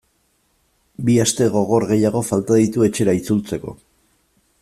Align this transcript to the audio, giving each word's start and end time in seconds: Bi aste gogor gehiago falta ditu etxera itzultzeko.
Bi 1.09 1.17
aste 1.25 1.49
gogor 1.57 1.85
gehiago 1.91 2.23
falta 2.31 2.59
ditu 2.63 2.87
etxera 2.89 3.17
itzultzeko. 3.21 3.77